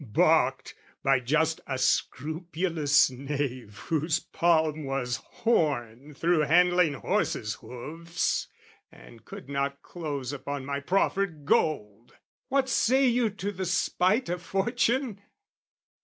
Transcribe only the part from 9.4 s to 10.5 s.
not close